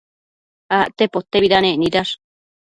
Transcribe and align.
Acte 0.77 1.09
potebidanec 1.15 1.77
nidash 1.85 2.13